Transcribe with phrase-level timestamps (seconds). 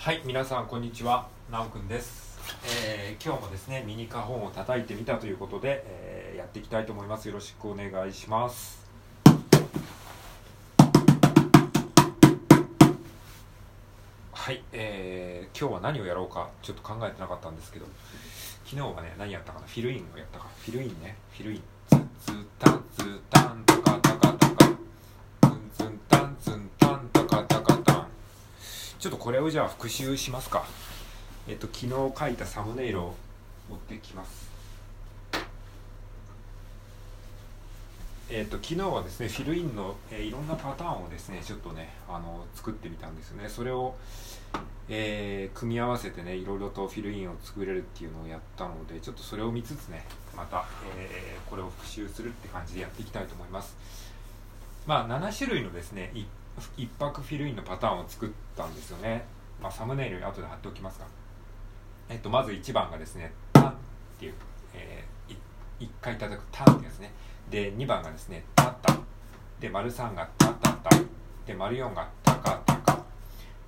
[0.00, 1.26] はい皆さんこんにちは。
[1.50, 2.38] なおくんです、
[2.86, 7.26] えー今日もですねミニカホンを叩いてみたということで、えーやっていきたいと思います。
[7.26, 8.86] よろしくお願いします。
[14.32, 17.86] はい、えー今日は何をやろうかちょっと考えてなかったんですけど
[18.64, 19.66] 昨日はね何やったかな？
[19.66, 20.46] フィルインをやったか。
[20.64, 21.16] フィルインね。
[21.32, 21.62] フィルイン。
[21.90, 23.67] ツンツンタンツンタン。
[29.28, 30.64] これをじゃあ復習しますか。
[31.46, 33.14] えっと昨日書いたサムネイルを
[33.68, 34.48] 持ってきます。
[38.30, 43.50] えっと昨日はですねフィルインの、えーいろんなパターンをですねちょっとねあの作ってみたんですよね。
[43.50, 43.96] それを、
[44.88, 50.64] えー組み合わせてねいろいろとフィルインを作れるっていうのをやったのでちょっとそれを見つつねまた、
[50.96, 53.76] えーこれを復習するって感じでやっていきたいと思います。
[54.86, 56.12] まあ7種類のですね
[56.76, 59.24] 一泊フィルインのパターンを作ったんですよね、
[59.60, 61.06] まあ、サムネイルに後で貼っておきますが、
[62.08, 63.74] えっと、まず1番がですね「タン」っ
[64.18, 64.34] ていう、
[64.74, 67.12] えー、1回叩く「タン」ってやつね。
[67.50, 68.96] で2番がですね「タタ」
[69.58, 70.90] で丸3が「タタタ」
[71.46, 73.02] で丸4が「タカタカ」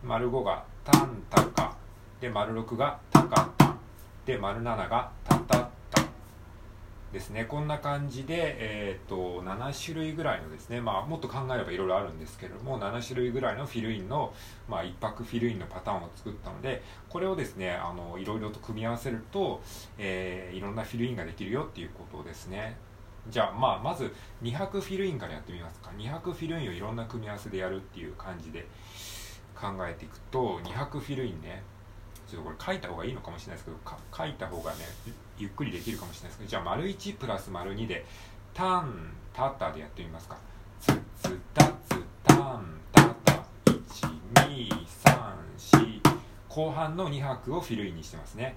[0.04, 1.76] 丸5が「タンタカ」
[2.20, 3.66] で丸6が「タカタ。
[3.66, 3.78] ン」
[4.26, 5.69] で丸7が「タタタ」
[7.12, 7.44] ですね。
[7.44, 14.32] こんな感じで、えー、と7種類ぐらいのですね、まあ、もっと考えればいろいろあるんですけれども7種類ぐらいのフィルインの、
[14.68, 19.60] まあ、一泊フィルインのパターンを作ったのでこれをですねあのいろいろと組み合わせると、
[19.98, 22.76] えーいろんなフィルインができるよっていうことですね。
[23.28, 25.90] じゃあ、まあ、まず2泊フィルインからやってみますか。
[25.96, 28.66] 2泊フィルインをいろんな組み合わせでやるっていう感じで
[29.54, 31.62] 考えていくと2泊フィルインね
[32.30, 33.76] ちょっとこれ書いた方がいいのかもしれないですけど
[34.16, 34.78] 書いた方がね
[35.38, 38.04] ゆっくりできるかもしれないですけどじゃあ丸1プラス丸2で
[38.54, 40.36] タンタタでやってみますか。
[40.80, 40.92] ツ
[41.22, 41.72] ツタツ
[42.24, 43.44] タンタタ
[45.72, 46.00] 1234
[46.48, 48.56] 後半の2拍をフィルインにしてますね。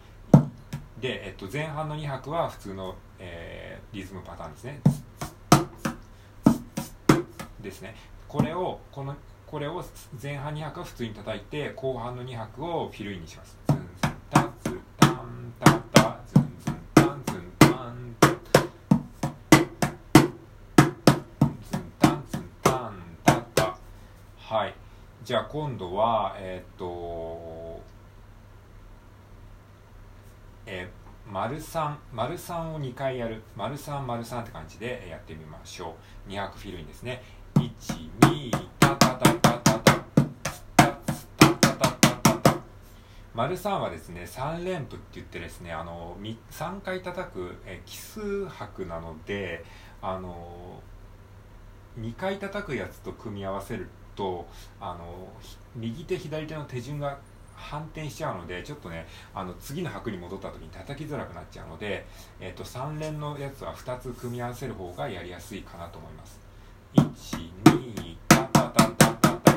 [0.99, 4.81] で、えっと、前半の2拍は普通の、えーリズムパターンですね。
[7.61, 7.95] ですね。
[8.27, 9.85] これをこのこれを
[10.21, 13.62] 前半2拍は普通に叩いて後半の2拍をフィルインにします。
[25.23, 27.81] じゃあ今度はえー、っと
[30.65, 33.41] えー、丸3丸3を2回やる。
[33.55, 35.95] 丸3丸3って感じでやってみましょ
[36.27, 36.29] う。
[36.29, 37.23] 2拍フィルインですね。
[37.55, 38.51] 12
[38.81, 40.03] タタタタタタ
[43.33, 46.17] 丸三はですね3連符って言ってですねあの
[46.51, 49.63] 3回叩くえ奇数拍なので
[50.01, 50.81] あの
[51.97, 54.47] 2回叩くやつと組み合わせると
[54.79, 55.27] あの
[55.75, 57.17] 右手左手の手順が
[57.55, 62.05] 反転しちゃうのでちょっとねあの次の拍に戻った時に叩きづらくなっちゃうので、
[62.39, 66.39] えっと3連のやつは2つ組み合わせる方がやりやすいかなと思います。
[66.95, 69.55] 12タタタタタタ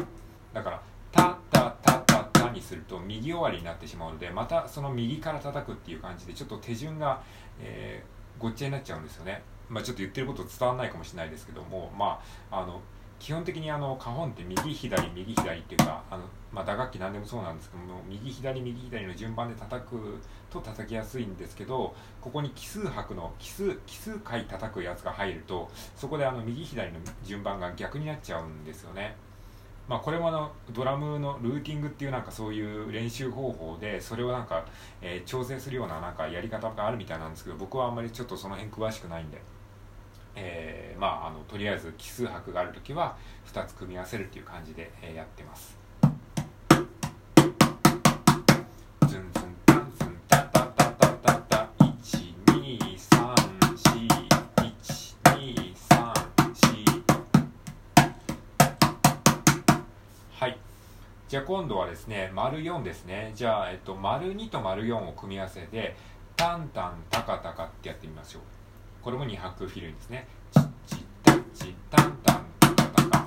[0.54, 7.22] だからタタタタタにすると右終わりになってしまうのでまたその右から叩くっていう感じでちょっと手順が、
[7.60, 9.42] えーごっちゃになっちゃうんですよね。
[9.68, 12.80] まあちょっと言ってること伝わらないかもしれないですけどもまああの
[13.18, 20.18] 基本的にあのカホンって右左右左っていうかあの、まあ、打楽器何でもそうなんですけども右左右左の順番で叩く
[20.50, 29.16] と叩きやすいんですけどここに奇数拍の奇数奇数回叩くやつが入るとそこであの右左の順番が逆になっちゃうんですよね。
[29.88, 34.64] まあ、これもあのドラムのルーティングっていうなんかそういう練習方法でそれをなんか、
[35.00, 39.40] え調整するようななんかやり方があるみたいなんですけど僕はあんまりちょっとその辺詳しくないんで。
[40.36, 43.16] えーまあ、あのとりあえず奇数拍がある時は
[43.52, 45.76] 2つ組み合わせるっていう感じで、えーやってます。
[60.38, 60.58] はい。
[61.28, 63.32] じゃあ今度はですね丸4ですね。
[63.34, 65.96] じゃあ、えっと、丸2と丸4を組み合わせで
[66.36, 68.42] タンタンタカタカってやってみましょう。
[69.06, 70.26] これも2拍フィルインですね。
[70.50, 73.20] チッチッタッチタンタンタカタカ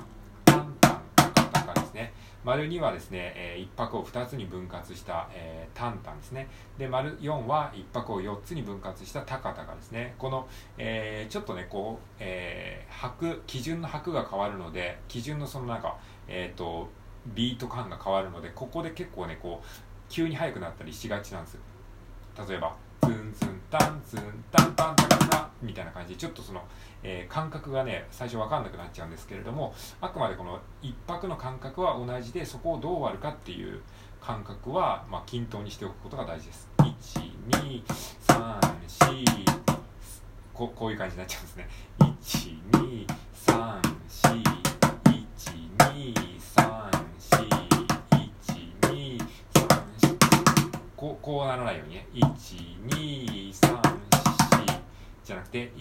[0.44, 2.12] タンタンタカタカですね。
[2.44, 6.50] 丸2はですね、え1拍を2つに分割した、えータンタンですね。
[6.76, 10.14] で、丸4は1拍を4つに分割したタカタカですね。
[10.18, 10.46] この、
[10.76, 15.96] えーちょっとね、こう、えー拍、基準の拍が変わるので、基準のそのなんか、
[16.28, 16.90] えっ、と、
[17.28, 19.66] ビート感が変わるので、ここで結構ね、こう、
[20.10, 21.58] 急に速くなったりしがちなんです。
[22.46, 24.20] 例えばツンツンタンツン
[24.50, 26.62] タンタンタカタみたいな感じでちょっとその、
[27.02, 33.80] えー感覚がね最初分かんなくなっちゃうんですけれどもあくまでこの一拍の感覚は同じでそこをどう割るかっていう
[34.20, 39.60] 感覚は、まあ、均等にしておくことが大事です1234
[40.52, 41.68] ここういう感じになっちゃうんですね
[44.08, 44.49] 1234
[51.10, 52.06] こうこうならないようにね。
[52.14, 53.52] 1234
[55.24, 55.72] じゃなくて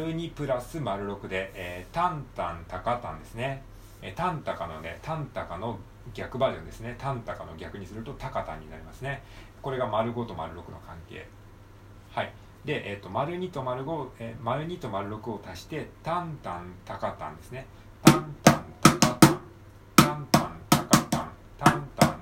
[0.00, 3.62] 丸2プラス丸6で、えー、タンタンタカタンですね。
[4.00, 5.78] えー、タンタカのね、タンタカの
[6.14, 6.96] 逆バージョンですね。
[6.98, 9.22] タンタカの逆にするとタカタンになりますね。
[9.60, 11.28] これが丸5と丸6の関係。
[12.12, 12.32] はい。
[12.64, 17.66] で、えっ、ー、と、丸2と丸5、えー、丸2と丸6を足して、タンタンタカタンですね。
[18.02, 19.40] タンタンタカタン、
[19.96, 21.30] タンタンタカタン、
[21.60, 22.20] タンタンタカタン、タンタン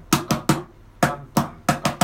[1.00, 1.98] タカ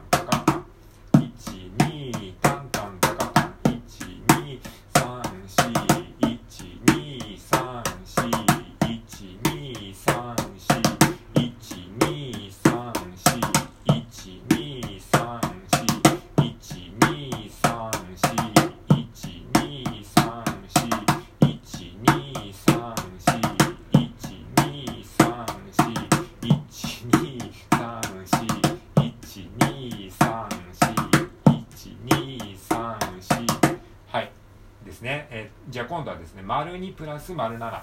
[36.00, 37.82] 今度はですね丸2プラス丸7、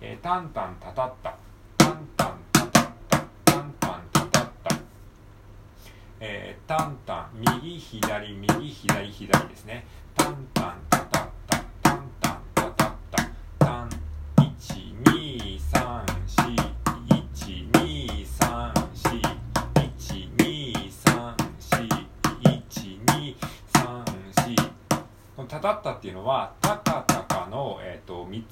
[0.00, 1.36] えー、タンタンタタッタ。
[1.76, 3.18] タンタンタタッタ。
[3.44, 4.76] タンタンタタッタ。
[6.18, 8.00] えー、タンタン右左
[8.32, 9.84] 右左左ですね。
[10.16, 10.87] タンタン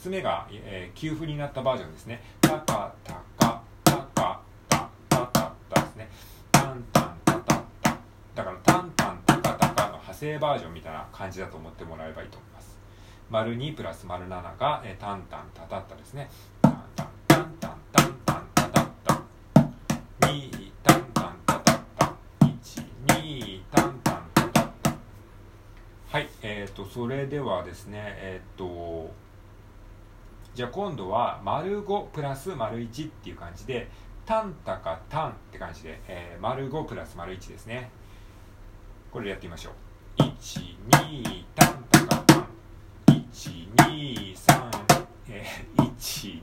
[0.07, 2.23] つ目が、えー、給付になったバージョンですね。
[2.41, 3.13] たかた
[3.45, 6.09] か、たかた、たたったですね。
[6.53, 7.97] タンタンたたった。
[8.37, 12.79] だから、タンタンたかたかの派生バージョンみたいな感じだと思ってもらえばいいと思います。
[13.31, 16.31] 丸2プラス丸7が、えー、タンタンたたったですね。
[16.63, 19.15] タンタン、タンタン、タンタンたたった。
[20.21, 22.07] 2、タンタンたたった。
[22.43, 24.95] 1、2、タンタンタタタ
[26.07, 29.26] はい、えっ、ー、と、それではですね、えっ、ー、と、
[30.57, 33.91] じゃあ今度は、丸5プラス丸1っていう感じで、
[34.25, 37.91] タンタカタンって感じで、えー、丸5プラス丸1ですね。
[39.13, 39.73] これでやってみましょ
[40.19, 40.23] う。
[40.23, 42.47] 1、2、タンタカタン。
[43.09, 44.71] 1、2、3、
[45.29, 46.41] えー、1、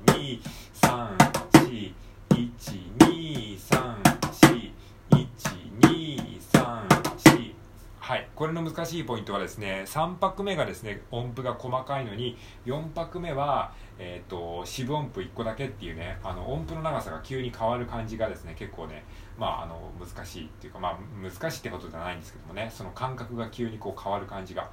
[8.36, 12.36] これの難しいポイントはですね3拍目がですね音符が細かいのに
[12.66, 19.04] 4拍目は、えーと、四分音符1個だけっていうねあの音符の長さが急に変わる感じがですね結構ね、
[19.38, 24.70] まあ、あの難しいっていうか、まあ、難しいってことじゃないんですけどもねその感覚が急にこう変わる感じが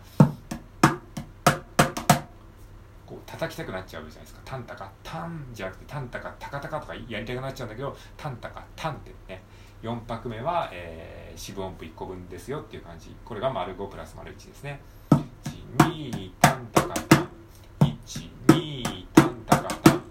[3.11, 4.41] こう叩きたくなっちゃうじゃないですか。
[4.45, 9.43] タンタカタンじゃなくてタンタカタカタカとかやりたくなっちゃうんだけどタンタカタンってね
[9.83, 13.15] 4拍目は、えー、四分音符1個分ですよっていう感じ。
[13.25, 14.81] これが丸5プラス丸1ですね。
[15.79, 17.29] 12タンタカタん
[18.05, 20.03] 12タンタカタん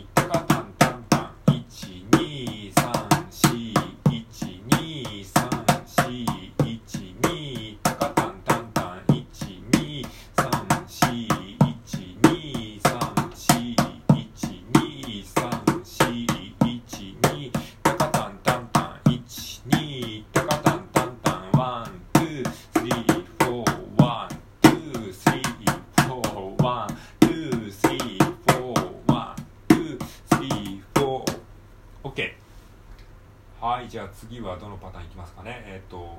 [34.28, 35.62] 次はどのパターンいきますかね？
[35.66, 36.18] えっ、と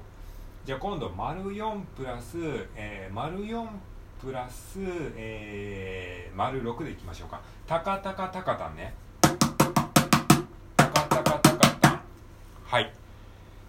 [0.63, 2.37] じゃあ今度丸4プラス、
[2.75, 3.67] えー、丸4
[4.21, 4.79] プラス、
[5.15, 7.41] えー、丸6でいきましょうか。
[7.67, 8.93] タカタカタカタンね。
[9.21, 11.99] タカタカタカタン。
[12.65, 12.91] はい。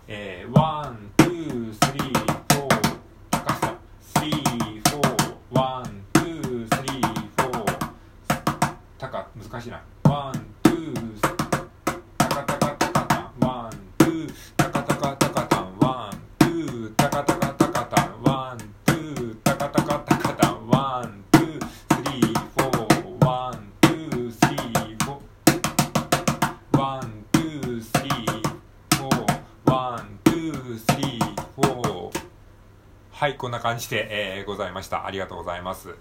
[0.09, 2.13] えー、ワン、ツー、スリー、
[2.55, 2.93] フォー、
[3.31, 7.91] 高さ、スリー、フォー、ワン、ツー、スリー、フォー、
[8.99, 9.83] 高、難しいな。
[33.67, 35.07] 感じで、えーございました。
[35.07, 35.95] ありがとうございます。